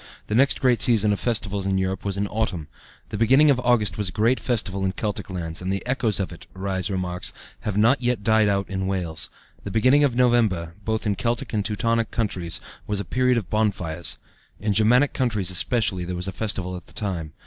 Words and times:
The 0.25 0.33
next 0.33 0.59
great 0.61 0.81
season 0.81 1.13
of 1.13 1.19
festivals 1.19 1.67
in 1.67 1.77
Europe 1.77 2.03
was 2.03 2.17
in 2.17 2.25
autumn. 2.29 2.67
The 3.09 3.19
beginning 3.19 3.51
of 3.51 3.59
August 3.59 3.99
was 3.99 4.09
a 4.09 4.11
great 4.11 4.39
festival 4.39 4.83
in 4.83 4.93
Celtic 4.93 5.29
lands, 5.29 5.61
and 5.61 5.71
the 5.71 5.85
echoes 5.85 6.19
of 6.19 6.31
it, 6.31 6.47
Rhys 6.55 6.89
remarks, 6.89 7.31
have 7.59 7.77
not 7.77 8.01
yet 8.01 8.23
died 8.23 8.49
out 8.49 8.67
in 8.67 8.87
Wales. 8.87 9.29
The 9.63 9.69
beginning 9.69 10.03
of 10.03 10.15
November, 10.15 10.73
both 10.83 11.05
in 11.05 11.13
Celtic 11.15 11.53
and 11.53 11.63
Teutonic 11.63 12.09
countries, 12.09 12.59
was 12.87 12.99
a 12.99 13.05
period 13.05 13.37
of 13.37 13.51
bonfires. 13.51 14.17
In 14.59 14.73
Germanic 14.73 15.13
countries 15.13 15.51
especially 15.51 16.03
there 16.03 16.15
was 16.15 16.27
a 16.27 16.31
great 16.31 16.39
festival 16.39 16.75
at 16.75 16.87
the 16.87 16.93
time. 16.93 17.33